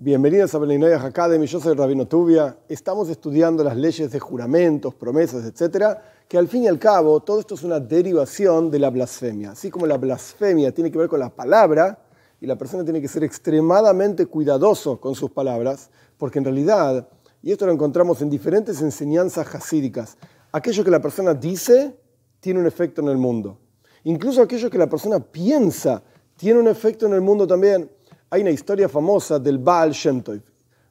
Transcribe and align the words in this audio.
Bienvenidos 0.00 0.54
a 0.54 0.58
Beninoyah 0.58 1.04
Academy, 1.04 1.44
yo 1.46 1.58
soy 1.58 1.74
Rabino 1.74 2.06
Tubia. 2.06 2.56
Estamos 2.68 3.08
estudiando 3.08 3.64
las 3.64 3.76
leyes 3.76 4.12
de 4.12 4.20
juramentos, 4.20 4.94
promesas, 4.94 5.44
etc. 5.44 5.98
Que 6.28 6.38
al 6.38 6.46
fin 6.46 6.62
y 6.62 6.68
al 6.68 6.78
cabo, 6.78 7.18
todo 7.18 7.40
esto 7.40 7.56
es 7.56 7.64
una 7.64 7.80
derivación 7.80 8.70
de 8.70 8.78
la 8.78 8.90
blasfemia. 8.90 9.50
Así 9.50 9.72
como 9.72 9.86
la 9.86 9.96
blasfemia 9.96 10.70
tiene 10.70 10.92
que 10.92 10.98
ver 10.98 11.08
con 11.08 11.18
la 11.18 11.30
palabra, 11.30 11.98
y 12.40 12.46
la 12.46 12.56
persona 12.56 12.84
tiene 12.84 13.00
que 13.00 13.08
ser 13.08 13.24
extremadamente 13.24 14.26
cuidadoso 14.26 15.00
con 15.00 15.16
sus 15.16 15.32
palabras, 15.32 15.90
porque 16.16 16.38
en 16.38 16.44
realidad, 16.44 17.08
y 17.42 17.50
esto 17.50 17.66
lo 17.66 17.72
encontramos 17.72 18.22
en 18.22 18.30
diferentes 18.30 18.80
enseñanzas 18.80 19.52
hasídicas, 19.52 20.16
aquello 20.52 20.84
que 20.84 20.92
la 20.92 21.02
persona 21.02 21.34
dice 21.34 21.96
tiene 22.38 22.60
un 22.60 22.68
efecto 22.68 23.00
en 23.00 23.08
el 23.08 23.16
mundo. 23.16 23.58
Incluso 24.04 24.42
aquello 24.42 24.70
que 24.70 24.78
la 24.78 24.88
persona 24.88 25.18
piensa 25.18 26.04
tiene 26.36 26.60
un 26.60 26.68
efecto 26.68 27.06
en 27.06 27.14
el 27.14 27.20
mundo 27.20 27.48
también. 27.48 27.90
Hay 28.30 28.42
una 28.42 28.50
historia 28.50 28.90
famosa 28.90 29.38
del 29.38 29.56
Baal 29.56 29.92
Shem 29.92 30.20
Tov. 30.20 30.38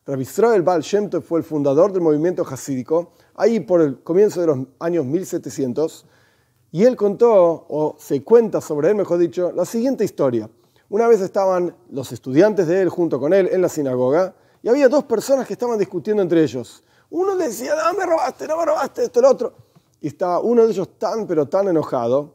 Rabbi 0.08 0.24
Israel 0.24 0.64
Baal 0.64 0.82
Shem 0.82 1.08
Tov 1.08 1.22
fue 1.22 1.38
el 1.38 1.46
fundador 1.46 1.94
del 1.94 2.02
movimiento 2.02 2.42
hasídico, 2.42 3.12
ahí 3.36 3.60
por 3.60 3.80
el 3.82 4.02
comienzo 4.02 4.42
de 4.42 4.48
los 4.48 4.58
años 4.80 5.06
1700, 5.06 6.08
y 6.72 6.84
él 6.84 6.96
contó, 6.96 7.68
o 7.70 7.96
se 8.00 8.24
cuenta 8.24 8.60
sobre 8.60 8.90
él, 8.90 8.96
mejor 8.96 9.20
dicho, 9.20 9.52
la 9.52 9.66
siguiente 9.66 10.04
historia. 10.04 10.50
Una 10.90 11.08
vez 11.08 11.22
estaban 11.22 11.76
los 11.92 12.12
estudiantes 12.12 12.66
de 12.66 12.82
él 12.82 12.90
junto 12.90 13.20
con 13.20 13.32
él 13.34 13.48
en 13.52 13.62
la 13.62 13.70
sinagoga, 13.70 14.34
y 14.64 14.70
había 14.70 14.90
dos 14.90 15.04
personas 15.04 15.46
que 15.46 15.54
estaban 15.54 15.78
discutiendo 15.78 16.24
entre 16.24 16.42
ellos. 16.42 16.84
Uno 17.12 17.36
decía, 17.36 17.76
no 17.76 18.00
me 18.00 18.06
robaste, 18.08 18.48
no 18.48 18.58
me 18.58 18.66
robaste, 18.66 19.04
esto, 19.04 19.20
el 19.20 19.26
otro. 19.28 19.54
Y 20.02 20.08
estaba 20.08 20.40
uno 20.40 20.66
de 20.66 20.72
ellos 20.72 20.90
tan, 20.98 21.28
pero 21.28 21.48
tan 21.48 21.68
enojado, 21.68 22.34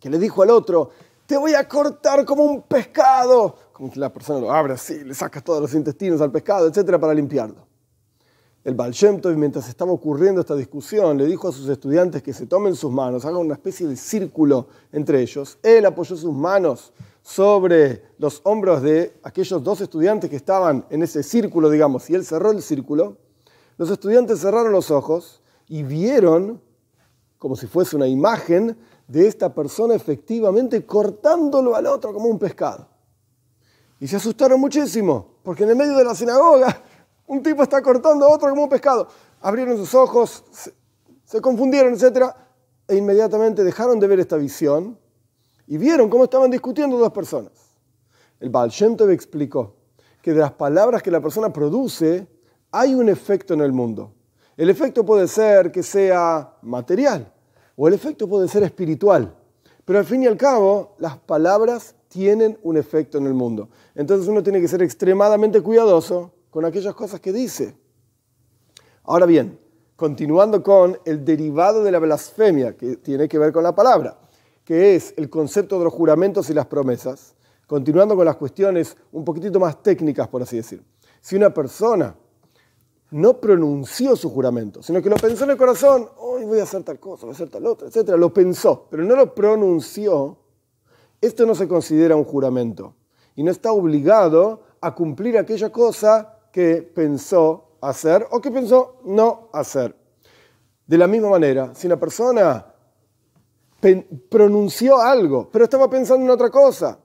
que 0.00 0.10
le 0.10 0.18
dijo 0.18 0.42
al 0.42 0.50
otro, 0.50 0.90
te 1.24 1.36
voy 1.36 1.54
a 1.54 1.66
cortar 1.68 2.24
como 2.24 2.42
un 2.42 2.62
pescado 2.62 3.56
como 3.74 3.90
que 3.90 3.98
la 3.98 4.12
persona 4.12 4.38
lo 4.38 4.52
abre 4.52 4.74
así, 4.74 5.02
le 5.02 5.14
sacas 5.14 5.42
todos 5.42 5.60
los 5.60 5.74
intestinos 5.74 6.20
al 6.20 6.30
pescado, 6.30 6.68
etcétera, 6.68 6.98
para 6.98 7.12
limpiarlo. 7.12 7.66
El 8.62 8.74
Baal 8.74 8.94
mientras 9.36 9.68
estaba 9.68 9.90
ocurriendo 9.90 10.40
esta 10.40 10.54
discusión, 10.54 11.18
le 11.18 11.26
dijo 11.26 11.48
a 11.48 11.52
sus 11.52 11.68
estudiantes 11.68 12.22
que 12.22 12.32
se 12.32 12.46
tomen 12.46 12.76
sus 12.76 12.90
manos, 12.90 13.24
hagan 13.24 13.40
una 13.40 13.54
especie 13.54 13.86
de 13.88 13.96
círculo 13.96 14.68
entre 14.92 15.20
ellos. 15.20 15.58
Él 15.62 15.84
apoyó 15.84 16.16
sus 16.16 16.32
manos 16.32 16.92
sobre 17.20 18.04
los 18.16 18.40
hombros 18.44 18.80
de 18.80 19.18
aquellos 19.24 19.62
dos 19.62 19.80
estudiantes 19.80 20.30
que 20.30 20.36
estaban 20.36 20.86
en 20.88 21.02
ese 21.02 21.24
círculo, 21.24 21.68
digamos, 21.68 22.08
y 22.08 22.14
él 22.14 22.24
cerró 22.24 22.52
el 22.52 22.62
círculo. 22.62 23.18
Los 23.76 23.90
estudiantes 23.90 24.40
cerraron 24.40 24.72
los 24.72 24.92
ojos 24.92 25.42
y 25.66 25.82
vieron, 25.82 26.62
como 27.38 27.56
si 27.56 27.66
fuese 27.66 27.96
una 27.96 28.06
imagen, 28.06 28.78
de 29.08 29.26
esta 29.26 29.52
persona 29.52 29.94
efectivamente 29.94 30.86
cortándolo 30.86 31.74
al 31.74 31.86
otro 31.86 32.14
como 32.14 32.28
un 32.28 32.38
pescado. 32.38 32.93
Y 34.04 34.06
se 34.06 34.16
asustaron 34.16 34.60
muchísimo, 34.60 35.38
porque 35.42 35.62
en 35.64 35.70
el 35.70 35.76
medio 35.76 35.96
de 35.96 36.04
la 36.04 36.14
sinagoga 36.14 36.78
un 37.26 37.42
tipo 37.42 37.62
está 37.62 37.80
cortando 37.80 38.26
a 38.26 38.28
otro 38.28 38.50
como 38.50 38.64
un 38.64 38.68
pescado. 38.68 39.08
Abrieron 39.40 39.78
sus 39.78 39.94
ojos, 39.94 40.44
se, 41.24 41.40
confundieron, 41.40 41.94
etc. 41.94 42.26
E 42.86 42.96
inmediatamente 42.96 43.64
dejaron 43.64 43.98
de 43.98 44.06
ver 44.06 44.20
esta 44.20 44.36
visión 44.36 44.98
y 45.66 45.78
vieron 45.78 46.10
cómo 46.10 46.24
estaban 46.24 46.50
discutiendo 46.50 46.98
dos 46.98 47.12
personas. 47.12 47.52
El 48.40 48.50
Baal 48.50 48.68
Shem 48.68 48.94
explicó 49.08 49.74
que 50.20 50.34
de 50.34 50.40
las 50.40 50.52
palabras 50.52 51.02
que 51.02 51.10
la 51.10 51.22
persona 51.22 51.50
produce 51.50 52.28
hay 52.72 52.94
un 52.94 53.08
efecto 53.08 53.54
en 53.54 53.62
el 53.62 53.72
mundo. 53.72 54.12
El 54.58 54.68
efecto 54.68 55.06
puede 55.06 55.26
ser 55.28 55.72
que 55.72 55.82
sea 55.82 56.58
material 56.60 57.32
o 57.74 57.88
el 57.88 57.94
efecto 57.94 58.28
puede 58.28 58.48
ser 58.48 58.64
espiritual. 58.64 59.34
Pero 59.84 59.98
al 59.98 60.04
fin 60.04 60.22
y 60.22 60.26
al 60.26 60.36
cabo, 60.36 60.94
las 60.98 61.18
palabras 61.18 61.94
tienen 62.08 62.58
un 62.62 62.76
efecto 62.76 63.18
en 63.18 63.26
el 63.26 63.34
mundo. 63.34 63.68
Entonces 63.94 64.28
uno 64.28 64.42
tiene 64.42 64.60
que 64.60 64.68
ser 64.68 64.82
extremadamente 64.82 65.60
cuidadoso 65.60 66.32
con 66.50 66.64
aquellas 66.64 66.94
cosas 66.94 67.20
que 67.20 67.32
dice. 67.32 67.74
Ahora 69.02 69.26
bien, 69.26 69.58
continuando 69.96 70.62
con 70.62 70.98
el 71.04 71.24
derivado 71.24 71.82
de 71.82 71.92
la 71.92 71.98
blasfemia, 71.98 72.76
que 72.76 72.96
tiene 72.96 73.28
que 73.28 73.38
ver 73.38 73.52
con 73.52 73.62
la 73.62 73.74
palabra, 73.74 74.18
que 74.64 74.94
es 74.94 75.12
el 75.16 75.28
concepto 75.28 75.78
de 75.78 75.84
los 75.84 75.92
juramentos 75.92 76.48
y 76.48 76.54
las 76.54 76.66
promesas, 76.66 77.34
continuando 77.66 78.16
con 78.16 78.24
las 78.24 78.36
cuestiones 78.36 78.96
un 79.12 79.24
poquitito 79.24 79.60
más 79.60 79.82
técnicas, 79.82 80.28
por 80.28 80.42
así 80.42 80.56
decir. 80.56 80.82
Si 81.20 81.36
una 81.36 81.52
persona 81.52 82.14
no 83.14 83.40
pronunció 83.40 84.16
su 84.16 84.28
juramento, 84.28 84.82
sino 84.82 85.00
que 85.00 85.08
lo 85.08 85.14
pensó 85.14 85.44
en 85.44 85.50
el 85.50 85.56
corazón, 85.56 86.08
hoy 86.16 86.44
voy 86.44 86.58
a 86.58 86.64
hacer 86.64 86.82
tal 86.82 86.98
cosa, 86.98 87.26
voy 87.26 87.32
a 87.32 87.34
hacer 87.36 87.48
tal 87.48 87.64
otra, 87.64 87.86
etc., 87.86 88.08
lo 88.18 88.34
pensó, 88.34 88.88
pero 88.90 89.04
no 89.04 89.14
lo 89.14 89.32
pronunció, 89.32 90.36
esto 91.20 91.46
no 91.46 91.54
se 91.54 91.68
considera 91.68 92.16
un 92.16 92.24
juramento 92.24 92.96
y 93.36 93.44
no 93.44 93.52
está 93.52 93.70
obligado 93.70 94.62
a 94.80 94.96
cumplir 94.96 95.38
aquella 95.38 95.70
cosa 95.70 96.40
que 96.50 96.82
pensó 96.82 97.76
hacer 97.80 98.26
o 98.32 98.40
que 98.40 98.50
pensó 98.50 98.96
no 99.04 99.48
hacer. 99.52 99.94
De 100.84 100.98
la 100.98 101.06
misma 101.06 101.30
manera, 101.30 101.72
si 101.72 101.86
una 101.86 102.00
persona 102.00 102.66
pronunció 104.28 105.00
algo, 105.00 105.48
pero 105.52 105.66
estaba 105.66 105.88
pensando 105.88 106.24
en 106.24 106.30
otra 106.30 106.50
cosa, 106.50 106.98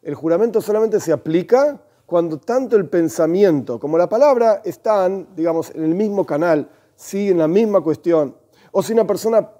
el 0.00 0.14
juramento 0.14 0.60
solamente 0.60 1.00
se 1.00 1.12
aplica 1.12 1.82
cuando 2.06 2.38
tanto 2.38 2.76
el 2.76 2.88
pensamiento 2.88 3.78
como 3.80 3.98
la 3.98 4.08
palabra 4.08 4.62
están, 4.64 5.28
digamos, 5.34 5.70
en 5.74 5.84
el 5.84 5.94
mismo 5.94 6.24
canal, 6.24 6.70
siguen 6.94 7.38
la 7.38 7.48
misma 7.48 7.80
cuestión. 7.80 8.36
O 8.70 8.82
si 8.82 8.92
una 8.92 9.06
persona 9.06 9.50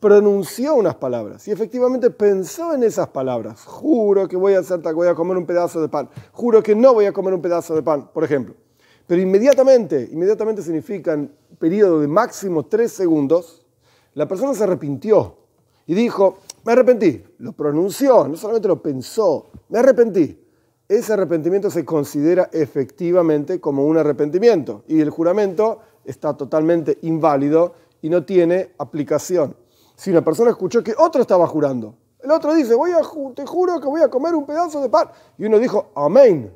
pronunció 0.00 0.74
unas 0.74 0.96
palabras 0.96 1.46
y 1.46 1.52
efectivamente 1.52 2.10
pensó 2.10 2.74
en 2.74 2.82
esas 2.82 3.08
palabras. 3.08 3.64
Juro 3.64 4.26
que 4.26 4.36
voy 4.36 4.54
a 4.54 4.60
hacer 4.60 4.80
voy 4.94 5.08
a 5.08 5.14
comer 5.14 5.36
un 5.36 5.46
pedazo 5.46 5.80
de 5.80 5.88
pan. 5.88 6.08
Juro 6.32 6.62
que 6.62 6.74
no 6.74 6.94
voy 6.94 7.06
a 7.06 7.12
comer 7.12 7.34
un 7.34 7.42
pedazo 7.42 7.74
de 7.74 7.82
pan, 7.82 8.10
por 8.12 8.24
ejemplo. 8.24 8.54
Pero 9.06 9.22
inmediatamente, 9.22 10.08
inmediatamente 10.10 10.62
significa 10.62 11.12
en 11.12 11.30
periodo 11.58 12.00
de 12.00 12.08
máximo 12.08 12.64
tres 12.66 12.92
segundos, 12.92 13.64
la 14.14 14.26
persona 14.26 14.54
se 14.54 14.64
arrepintió 14.64 15.36
y 15.86 15.94
dijo, 15.94 16.38
me 16.64 16.72
arrepentí. 16.72 17.22
Lo 17.38 17.52
pronunció, 17.52 18.26
no 18.26 18.36
solamente 18.36 18.66
lo 18.66 18.82
pensó, 18.82 19.46
me 19.68 19.78
arrepentí. 19.78 20.45
Ese 20.88 21.12
arrepentimiento 21.12 21.70
se 21.70 21.84
considera 21.84 22.48
efectivamente 22.52 23.60
como 23.60 23.86
un 23.86 23.98
arrepentimiento 23.98 24.84
y 24.86 25.00
el 25.00 25.10
juramento 25.10 25.80
está 26.04 26.36
totalmente 26.36 26.98
inválido 27.02 27.74
y 28.02 28.08
no 28.08 28.24
tiene 28.24 28.72
aplicación 28.78 29.56
si 29.96 30.10
una 30.10 30.22
persona 30.22 30.50
escuchó 30.50 30.84
que 30.84 30.94
otro 30.96 31.22
estaba 31.22 31.46
jurando. 31.46 31.96
El 32.22 32.30
otro 32.30 32.54
dice, 32.54 32.74
voy 32.74 32.92
a, 32.92 33.00
te 33.34 33.46
juro 33.46 33.80
que 33.80 33.88
voy 33.88 34.02
a 34.02 34.08
comer 34.08 34.34
un 34.34 34.46
pedazo 34.46 34.80
de 34.80 34.88
pan. 34.88 35.08
Y 35.38 35.46
uno 35.46 35.58
dijo, 35.58 35.90
amén. 35.94 36.54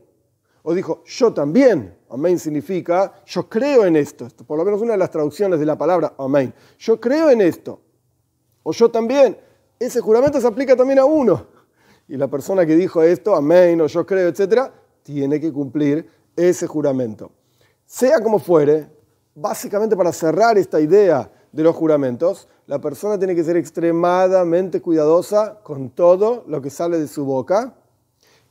O 0.63 0.75
dijo, 0.75 1.03
yo 1.07 1.33
también. 1.33 1.97
Amén 2.11 2.39
significa, 2.39 3.15
yo 3.25 3.49
creo 3.49 3.87
en 3.87 3.97
esto. 3.97 4.29
Por 4.47 4.59
lo 4.59 4.65
menos 4.65 4.83
una 4.83 4.93
de 4.93 4.99
las 4.99 5.11
traducciones 5.11 5.59
de 5.59 5.67
la 5.67 5.79
palabra 5.79 6.13
amén. 6.19 6.53
Yo 6.79 7.01
creo 7.01 7.31
en 7.31 7.41
esto. 7.41 7.81
O 8.63 8.73
yo 8.73 8.91
también. 8.91 9.39
Ese 9.79 10.01
juramento 10.01 10.41
se 10.41 10.47
aplica 10.47 10.77
también 10.77 10.99
a 10.99 11.05
uno. 11.05 11.47
Y 12.10 12.16
la 12.16 12.26
persona 12.26 12.66
que 12.66 12.75
dijo 12.75 13.04
esto, 13.04 13.37
amén, 13.37 13.81
o 13.81 13.87
yo 13.87 14.04
creo, 14.04 14.28
etc., 14.28 14.72
tiene 15.04 15.38
que 15.38 15.53
cumplir 15.53 16.10
ese 16.34 16.66
juramento. 16.66 17.31
Sea 17.87 18.21
como 18.21 18.41
fuere, 18.41 18.88
básicamente 19.32 19.97
para 19.97 20.12
cerrar 20.12 20.59
esta 20.59 20.81
idea 20.81 21.31
de 21.53 21.62
los 21.62 21.76
juramentos, 21.76 22.48
la 22.66 22.81
persona 22.81 23.16
tiene 23.16 23.37
que 23.37 23.44
ser 23.44 23.56
extremadamente 23.56 24.82
cuidadosa 24.82 25.60
con 25.62 25.91
todo 25.91 26.43
lo 26.48 26.60
que 26.60 26.69
sale 26.69 26.98
de 26.98 27.06
su 27.06 27.25
boca 27.25 27.76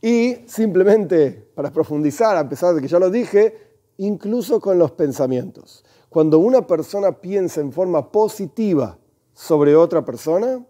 y 0.01 0.37
simplemente, 0.45 1.51
para 1.53 1.69
profundizar, 1.73 2.37
a 2.37 2.47
pesar 2.47 2.73
de 2.73 2.81
que 2.81 2.87
ya 2.87 2.97
lo 2.97 3.09
dije, 3.09 3.57
incluso 3.97 4.61
con 4.61 4.79
los 4.79 4.91
pensamientos. 4.91 5.83
Cuando 6.07 6.39
una 6.39 6.65
persona 6.65 7.19
piensa 7.19 7.59
en 7.59 7.73
forma 7.73 8.09
positiva 8.09 8.97
sobre 9.33 9.75
otra 9.75 10.05
persona, 10.05 10.65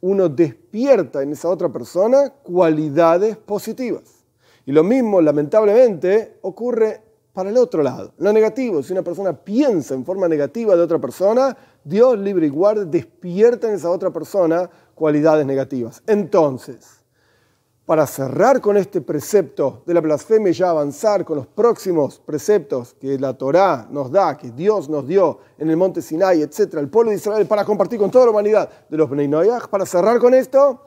uno 0.00 0.28
despierta 0.28 1.22
en 1.22 1.32
esa 1.32 1.48
otra 1.48 1.68
persona 1.68 2.30
cualidades 2.42 3.36
positivas. 3.36 4.24
Y 4.66 4.72
lo 4.72 4.84
mismo, 4.84 5.20
lamentablemente, 5.20 6.38
ocurre 6.42 7.02
para 7.32 7.50
el 7.50 7.56
otro 7.56 7.82
lado. 7.82 8.12
Lo 8.18 8.32
negativo, 8.32 8.82
si 8.82 8.92
una 8.92 9.02
persona 9.02 9.32
piensa 9.32 9.94
en 9.94 10.04
forma 10.04 10.28
negativa 10.28 10.74
de 10.76 10.82
otra 10.82 10.98
persona, 10.98 11.56
Dios 11.84 12.18
libre 12.18 12.46
y 12.46 12.50
guarde 12.50 12.86
despierta 12.86 13.68
en 13.68 13.74
esa 13.74 13.90
otra 13.90 14.10
persona 14.10 14.68
cualidades 14.94 15.46
negativas. 15.46 16.02
Entonces, 16.06 16.99
para 17.90 18.06
cerrar 18.06 18.60
con 18.60 18.76
este 18.76 19.00
precepto 19.00 19.82
de 19.84 19.94
la 19.94 20.00
blasfemia 20.00 20.52
y 20.52 20.54
ya 20.54 20.70
avanzar 20.70 21.24
con 21.24 21.38
los 21.38 21.48
próximos 21.48 22.22
preceptos 22.24 22.94
que 22.94 23.18
la 23.18 23.36
Torá 23.36 23.88
nos 23.90 24.12
da, 24.12 24.36
que 24.38 24.52
Dios 24.52 24.88
nos 24.88 25.08
dio 25.08 25.40
en 25.58 25.70
el 25.70 25.76
monte 25.76 26.00
Sinai, 26.00 26.40
etc., 26.40 26.74
el 26.74 26.88
pueblo 26.88 27.10
de 27.10 27.16
Israel, 27.16 27.48
para 27.48 27.64
compartir 27.64 27.98
con 27.98 28.08
toda 28.08 28.26
la 28.26 28.30
humanidad 28.30 28.70
de 28.88 28.96
los 28.96 29.10
Bnei 29.10 29.28
para 29.68 29.84
cerrar 29.86 30.20
con 30.20 30.34
esto, 30.34 30.80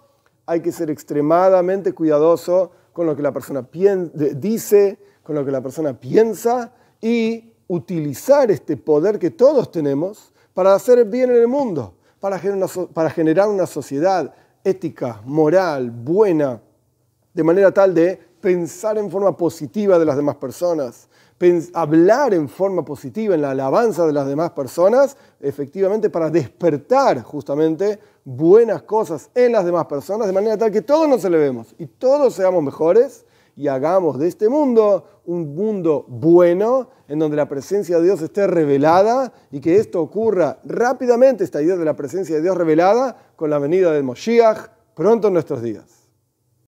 hay 0.45 0.61
que 0.61 0.71
ser 0.71 0.89
extremadamente 0.89 1.91
cuidadoso 1.91 2.71
con 2.93 3.05
lo 3.05 3.17
que 3.17 3.21
la 3.21 3.33
persona 3.33 3.67
dice, 4.35 4.97
con 5.23 5.35
lo 5.35 5.43
que 5.43 5.51
la 5.51 5.59
persona 5.59 5.99
piensa 5.99 6.71
y 7.01 7.51
utilizar 7.67 8.49
este 8.49 8.77
poder 8.77 9.19
que 9.19 9.29
todos 9.29 9.71
tenemos 9.73 10.31
para 10.53 10.73
hacer 10.73 11.03
bien 11.03 11.31
en 11.31 11.35
el 11.35 11.49
mundo, 11.49 11.95
para 12.21 13.09
generar 13.09 13.49
una 13.49 13.65
sociedad 13.65 14.33
ética, 14.63 15.21
moral, 15.25 15.91
buena, 15.91 16.61
de 17.33 17.43
manera 17.43 17.71
tal 17.71 17.93
de 17.93 18.19
pensar 18.39 18.97
en 18.97 19.09
forma 19.09 19.35
positiva 19.35 19.97
de 19.97 20.05
las 20.05 20.15
demás 20.15 20.35
personas, 20.35 21.07
hablar 21.73 22.33
en 22.33 22.47
forma 22.47 22.85
positiva 22.85 23.35
en 23.35 23.41
la 23.41 23.51
alabanza 23.51 24.05
de 24.05 24.13
las 24.13 24.27
demás 24.27 24.51
personas, 24.51 25.17
efectivamente 25.41 26.09
para 26.09 26.29
despertar 26.29 27.21
justamente 27.23 27.99
buenas 28.23 28.83
cosas 28.83 29.29
en 29.35 29.51
las 29.51 29.65
demás 29.65 29.85
personas, 29.85 30.27
de 30.27 30.33
manera 30.33 30.57
tal 30.57 30.71
que 30.71 30.81
todos 30.81 31.07
nos 31.09 31.25
elevemos 31.25 31.75
y 31.77 31.87
todos 31.87 32.35
seamos 32.35 32.63
mejores 32.63 33.25
y 33.55 33.67
hagamos 33.67 34.17
de 34.19 34.27
este 34.27 34.49
mundo 34.49 35.05
un 35.25 35.53
mundo 35.53 36.05
bueno, 36.07 36.89
en 37.07 37.19
donde 37.19 37.37
la 37.37 37.47
presencia 37.47 37.97
de 37.97 38.05
Dios 38.05 38.21
esté 38.21 38.47
revelada 38.47 39.31
y 39.51 39.59
que 39.59 39.77
esto 39.77 40.01
ocurra 40.01 40.59
rápidamente, 40.63 41.43
esta 41.43 41.61
idea 41.61 41.75
de 41.75 41.85
la 41.85 41.95
presencia 41.95 42.35
de 42.35 42.41
Dios 42.41 42.57
revelada, 42.57 43.17
con 43.35 43.49
la 43.49 43.59
venida 43.59 43.91
del 43.91 44.03
Moshiach 44.03 44.69
pronto 44.95 45.27
en 45.27 45.33
nuestros 45.33 45.61
días. 45.61 46.02